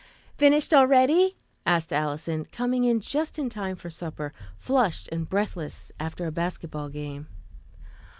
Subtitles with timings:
[0.35, 6.25] "Finished already?" asked Alison, coming in just in time for supper, flushed and breathless after
[6.25, 7.27] a basketball game.